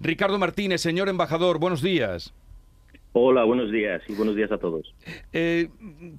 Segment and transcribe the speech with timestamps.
[0.00, 2.34] Ricardo Martínez, señor embajador, buenos días.
[3.18, 4.94] Hola, buenos días y buenos días a todos.
[5.32, 5.68] Eh,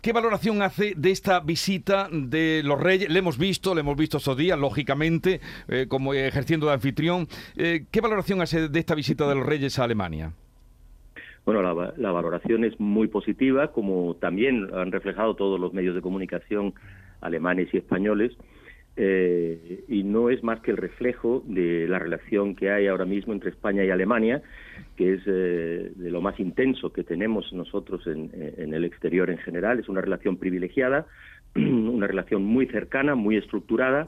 [0.01, 3.07] ¿Qué valoración hace de esta visita de los reyes?
[3.09, 7.27] Le hemos visto, le hemos visto estos días, lógicamente, eh, como ejerciendo de anfitrión.
[7.55, 10.31] Eh, ¿Qué valoración hace de esta visita de los reyes a Alemania?
[11.45, 16.01] Bueno, la, la, valoración es muy positiva, como también han reflejado todos los medios de
[16.01, 16.73] comunicación
[17.21, 18.35] alemanes y españoles.
[18.99, 23.31] Eh, y no es más que el reflejo de la relación que hay ahora mismo
[23.31, 24.41] entre España y Alemania,
[24.95, 29.37] que es eh, de lo más intenso que tenemos nosotros en, en, el exterior en
[29.37, 29.79] general.
[29.79, 31.05] Es una relación privilegiada,
[31.55, 34.07] una relación muy cercana, muy estructurada.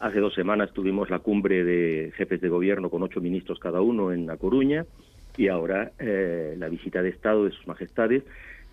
[0.00, 4.12] Hace dos semanas tuvimos la cumbre de jefes de gobierno con ocho ministros cada uno
[4.12, 4.84] en La Coruña
[5.38, 8.22] y ahora eh, la visita de Estado de sus majestades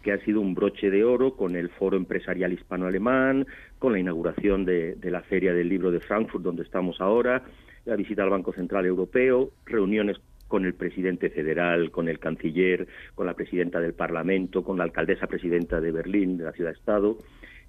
[0.04, 3.48] que ha sido un broche de oro con el Foro Empresarial Hispano-Alemán,
[3.80, 7.44] con la inauguración de, la Feria del Libro de Frankfurt, donde estamos ahora,
[7.86, 10.18] la visita al Banco Central Europeo, reuniones
[10.48, 12.86] con el presidente federal, con el canciller,
[13.16, 17.18] con la presidenta del Parlamento, con la alcaldesa presidenta de Berlín, de la ciudad-estado.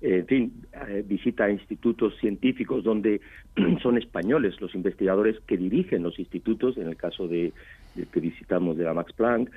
[0.02, 0.52] Eh, en fin,
[0.88, 3.20] eh, visita a institutos científicos donde
[3.82, 7.52] son españoles los investigadores que dirigen los institutos, en el caso de,
[7.94, 9.50] de que visitamos de la Max Planck,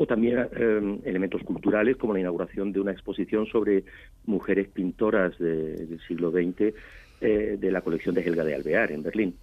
[0.00, 3.84] o también eh, elementos culturales como la inauguración de una exposición sobre
[4.24, 6.74] mujeres pintoras del siglo XX
[7.20, 9.36] eh, de la colección de Helga de Alvear en Berlín.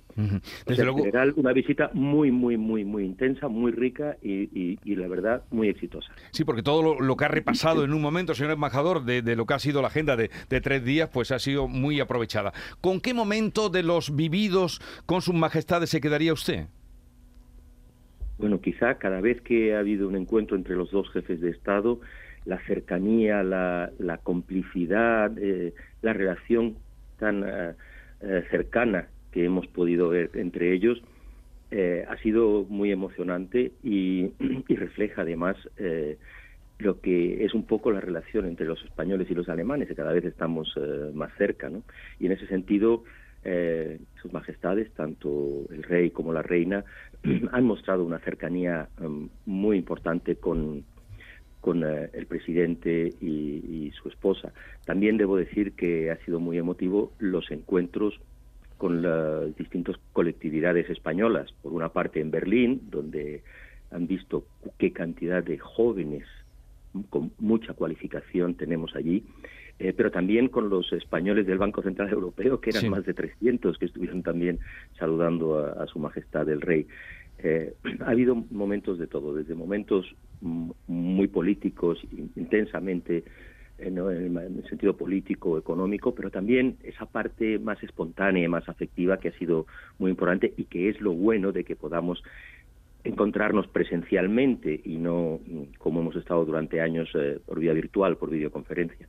[0.66, 0.97] Desde luego...
[0.97, 5.69] En general, una visita muy, muy, muy, muy intensa, muy rica y, la verdad, muy
[5.69, 6.11] exitosa.
[6.31, 9.53] Sí, porque todo lo, que ha repasado en un momento, señor embajador, de, lo que
[9.53, 12.52] ha sido la agenda de, de, tres días, pues ha sido muy aprovechada.
[12.81, 16.66] ¿Con qué momento de los vividos con sus majestades se quedaría usted?
[18.38, 21.99] Bueno, quizá cada vez que ha habido un encuentro entre los dos jefes de Estado,
[22.45, 26.77] la cercanía, la, complicidad, eh, la relación
[27.19, 27.73] tan eh,
[28.21, 31.02] eh, cercana que hemos podido ver entre ellos,
[31.69, 34.31] ha sido muy emocionante y,
[34.69, 35.57] y refleja además
[36.79, 40.13] lo que es un poco la relación entre los españoles y los alemanes, que cada
[40.13, 40.73] vez estamos
[41.13, 41.83] más cerca, ¿no?
[42.19, 43.03] Y en ese sentido,
[43.44, 46.84] eh, sus majestades, tanto el rey como la reina,
[47.52, 50.84] han mostrado una cercanía um, muy importante con,
[51.62, 54.53] con eh, el presidente y, su esposa.
[54.86, 58.20] También debo decir que ha sido muy emotivo los encuentros
[58.78, 61.52] con las distintas colectividades españolas.
[61.64, 63.42] Por una parte en Berlín, donde
[63.90, 64.46] han visto
[64.78, 66.25] qué cantidad de jóvenes
[67.09, 69.24] con mucha cualificación tenemos allí,
[69.79, 73.77] eh, pero también con los españoles del Banco Central Europeo, que eran más de 300,
[73.77, 74.59] que estuvieron también
[74.97, 76.88] saludando a, Su Majestad el Rey.
[77.39, 77.73] Eh,
[78.05, 80.05] ha habido momentos de todo, desde momentos
[80.41, 81.99] muy políticos,
[82.35, 83.23] intensamente
[83.79, 89.38] en, el sentido político, económico, pero también esa parte más espontánea, más afectiva, que ha
[89.38, 89.67] sido
[89.99, 92.23] muy importante y que es lo bueno de que podamos
[93.07, 95.40] encontrarnos presencialmente y no
[95.78, 99.07] como hemos estado durante años eh, por vía virtual, por videoconferencia.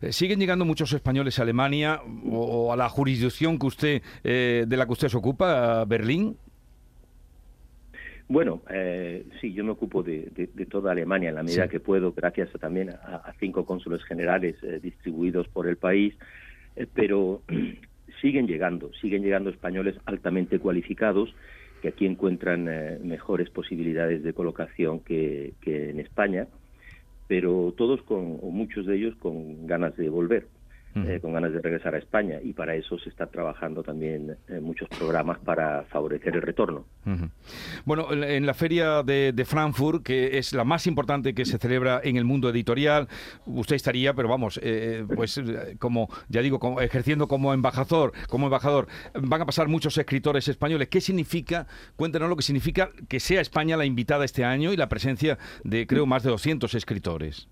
[0.00, 4.76] Eh, ¿Siguen llegando muchos españoles a Alemania o, a la jurisdicción que usted eh, de
[4.76, 6.36] la que usted se ocupa, a Berlín?
[8.26, 8.62] Bueno,
[9.40, 10.30] sí, yo me ocupo de,
[10.70, 15.68] toda Alemania en la medida que puedo, gracias también a, cinco cónsules generales distribuidos por
[15.68, 16.14] el país,
[16.94, 17.42] pero
[18.22, 21.34] siguen llegando, siguen llegando españoles altamente cualificados
[21.84, 26.48] que aquí encuentran eh, mejores posibilidades de colocación que, que en España,
[27.28, 30.46] pero todos con, o muchos de ellos con ganas de volver.
[30.96, 34.62] Eh, con ganas de regresar a España y para eso se está trabajando también en
[34.62, 36.84] muchos programas para favorecer el retorno.
[37.84, 42.16] Bueno, en la feria de, Frankfurt, que es la más importante que se celebra en
[42.16, 43.08] el mundo editorial,
[43.44, 45.42] usted estaría, pero vamos, eh, pues
[45.80, 48.86] como ya digo, como, ejerciendo como embajador, como embajador,
[49.20, 50.88] van a pasar muchos escritores españoles.
[50.88, 51.66] ¿Qué significa?
[51.96, 55.88] Cuéntenos lo que significa que sea España la invitada este año y la presencia de
[55.88, 57.48] creo más de 200 escritores.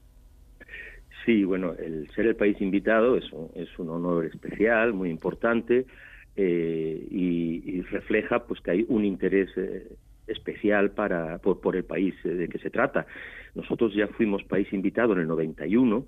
[1.25, 5.87] Sí, bueno, el ser el país invitado es un, es un honor especial, muy importante,
[6.35, 9.87] eh, y, refleja pues que hay un interés eh,
[10.27, 13.07] especial para por, el país eh, de que se trata.
[13.55, 16.07] Nosotros ya fuimos país invitado en el 91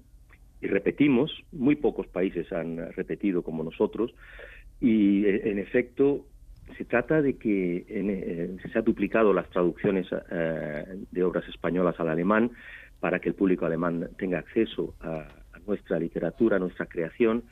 [0.63, 4.15] y repetimos, muy pocos países han repetido como nosotros,
[4.81, 6.25] y en efecto
[6.79, 10.07] se trata de que se ha duplicado las traducciones
[11.11, 12.51] de obras españolas al alemán,
[13.01, 15.29] para que el público alemán tenga acceso a,
[15.67, 17.43] nuestra literatura, a nuestra creación.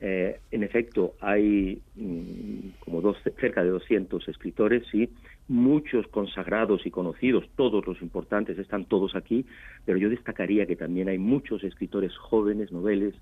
[0.00, 5.08] Eh, en efecto, hay mm, como dos, cerca de 200 escritores, sí,
[5.46, 9.46] muchos consagrados y conocidos, todos los importantes están todos aquí,
[9.84, 13.14] pero yo destacaría que también hay muchos escritores jóvenes, noveles,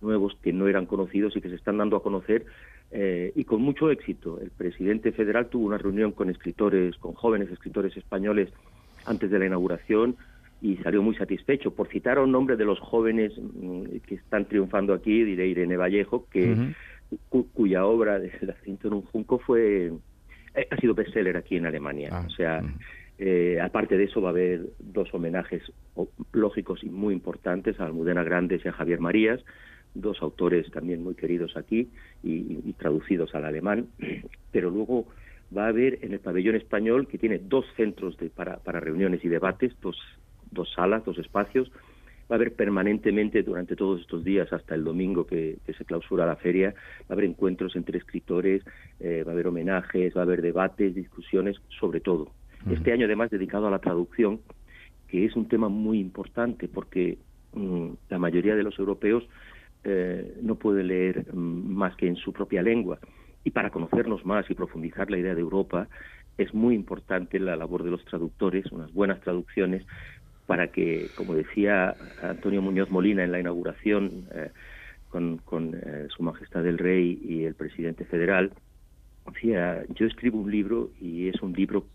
[0.00, 2.44] nuevos, que no eran conocidos y que se están dando a conocer
[2.90, 4.40] eh, y con mucho éxito.
[4.40, 8.50] El presidente federal tuvo una reunión con escritores, con jóvenes escritores españoles
[9.04, 10.16] antes de la inauguración
[10.60, 11.72] y salió muy satisfecho.
[11.74, 15.76] Por citar a un nombre de los jóvenes mm, que están triunfando aquí, diré Irene
[15.76, 16.74] Vallejo, que
[17.28, 19.92] cuya obra de La cinta en un junco fue
[20.54, 22.08] eh, ha sido bestseller aquí en Alemania.
[22.12, 22.62] Ah, o sea,
[23.18, 25.62] eh, aparte de eso va a haber dos homenajes
[26.32, 29.44] lógicos y muy importantes a Almudena Grandes y a Javier Marías,
[29.94, 31.88] dos autores también muy queridos aquí
[32.22, 33.86] y, traducidos al alemán,
[34.52, 35.06] pero luego
[35.56, 39.24] va a haber en el pabellón español, que tiene dos centros de, para, para reuniones
[39.24, 39.96] y debates, dos,
[40.50, 41.70] dos salas, dos espacios,
[42.30, 46.36] va a haber permanentemente durante todos estos días hasta el domingo que, se clausura la
[46.36, 48.62] feria, va a haber encuentros entre escritores,
[49.00, 52.32] eh, va a haber homenajes, va a haber debates, discusiones, sobre todo.
[52.68, 54.40] Este año además dedicado a la traducción,
[55.06, 57.18] que es un tema muy importante porque
[57.52, 59.22] mm, la mayoría de los europeos
[59.84, 62.98] eh, no puede leer mm, más que en su propia lengua.
[63.44, 65.86] Y para conocernos más y profundizar la idea de Europa,
[66.38, 69.86] es muy importante la labor de los traductores, unas buenas traducciones,
[70.46, 74.50] para que, como decía Antonio Muñoz Molina en la inauguración eh,
[75.10, 75.40] con,
[75.74, 78.52] eh, Su Majestad el Rey y el presidente federal,
[79.32, 81.86] decía, yo escribo un libro y es un libro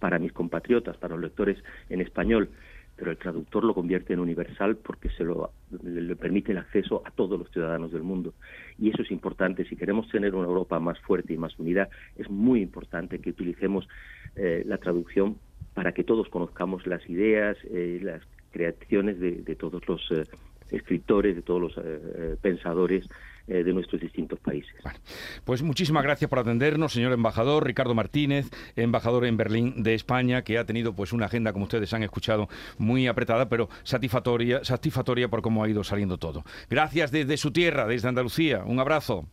[0.00, 1.58] para mis compatriotas, para los lectores
[1.88, 2.50] en español,
[2.96, 5.50] pero el traductor lo convierte en universal porque se lo
[5.82, 8.34] le permite el acceso a todos los ciudadanos del mundo.
[8.78, 9.64] Y eso es importante.
[9.64, 13.88] Si queremos tener una Europa más fuerte y más unida, es muy importante que utilicemos
[14.36, 15.38] eh, la traducción
[15.74, 18.22] para que todos conozcamos las ideas, eh, las
[18.52, 20.24] creaciones de, todos los eh,
[20.70, 23.06] escritores, de todos los eh, pensadores
[23.46, 24.74] de nuestros distintos países.
[25.44, 30.56] pues muchísimas gracias por atendernos, señor embajador Ricardo Martínez, embajador en Berlín de España, que
[30.56, 32.48] ha tenido pues una agenda, como ustedes han escuchado,
[32.78, 36.42] muy apretada, pero satisfactoria, satisfactoria por cómo ha ido saliendo todo.
[36.70, 38.64] Gracias desde su tierra, desde Andalucía.
[38.64, 39.26] Un abrazo.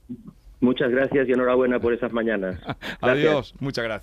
[0.62, 2.60] Muchas gracias y enhorabuena por esas mañanas.
[3.02, 4.00] Adiós, muchas gracias.